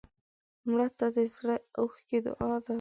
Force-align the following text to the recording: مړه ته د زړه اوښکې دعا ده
مړه 0.69 0.87
ته 0.97 1.07
د 1.15 1.17
زړه 1.35 1.55
اوښکې 1.79 2.19
دعا 2.25 2.53
ده 2.63 2.69